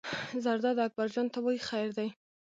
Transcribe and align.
زرداد 0.43 0.77
اکبر 0.87 1.07
جان 1.13 1.27
ته 1.33 1.39
وایي: 1.43 1.59
خیر 1.69 1.89
دی. 1.97 2.07